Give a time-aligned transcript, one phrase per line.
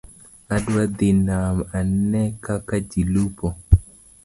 [0.55, 3.47] Adwa dhi nam ane kaka ji lupo